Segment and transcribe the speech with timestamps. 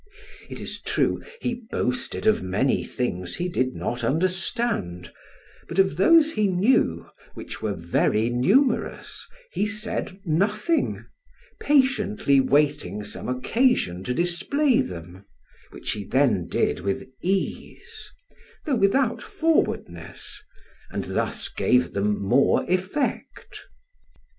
[0.49, 5.13] It is true, he boasted of many things he did not understand,
[5.67, 11.05] but of those he knew (which were very numerous) he said nothing,
[11.59, 15.23] patiently waiting some occasion to display them,
[15.69, 18.11] which he then did with ease,
[18.65, 20.41] though without forwardness,
[20.89, 23.67] and thus gave them more effect.